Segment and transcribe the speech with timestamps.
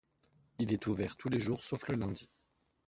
[0.57, 2.27] Il est ouvert tous les jours sauf le lundi.